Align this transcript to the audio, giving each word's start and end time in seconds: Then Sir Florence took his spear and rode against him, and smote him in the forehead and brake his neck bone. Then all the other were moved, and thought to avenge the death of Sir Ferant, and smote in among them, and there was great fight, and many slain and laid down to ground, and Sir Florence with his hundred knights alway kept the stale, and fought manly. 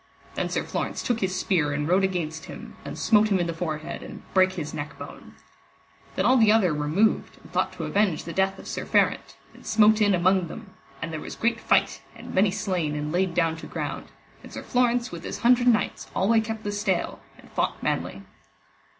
Then 0.33 0.49
Sir 0.49 0.63
Florence 0.63 1.03
took 1.03 1.19
his 1.19 1.39
spear 1.39 1.71
and 1.73 1.87
rode 1.87 2.03
against 2.03 2.45
him, 2.45 2.75
and 2.83 2.97
smote 2.97 3.27
him 3.27 3.37
in 3.37 3.45
the 3.45 3.53
forehead 3.53 4.01
and 4.01 4.23
brake 4.33 4.53
his 4.53 4.73
neck 4.73 4.97
bone. 4.97 5.35
Then 6.15 6.25
all 6.25 6.37
the 6.37 6.51
other 6.51 6.73
were 6.73 6.87
moved, 6.87 7.37
and 7.39 7.51
thought 7.53 7.71
to 7.73 7.83
avenge 7.83 8.23
the 8.23 8.33
death 8.33 8.57
of 8.57 8.65
Sir 8.65 8.83
Ferant, 8.83 9.35
and 9.53 9.63
smote 9.63 10.01
in 10.01 10.15
among 10.15 10.47
them, 10.47 10.73
and 11.03 11.13
there 11.13 11.19
was 11.19 11.35
great 11.35 11.59
fight, 11.61 12.01
and 12.15 12.33
many 12.33 12.49
slain 12.49 12.95
and 12.95 13.11
laid 13.11 13.35
down 13.35 13.55
to 13.57 13.67
ground, 13.67 14.07
and 14.41 14.51
Sir 14.51 14.63
Florence 14.63 15.11
with 15.11 15.23
his 15.23 15.37
hundred 15.41 15.67
knights 15.67 16.09
alway 16.15 16.39
kept 16.39 16.63
the 16.63 16.71
stale, 16.71 17.19
and 17.37 17.51
fought 17.51 17.83
manly. 17.83 18.23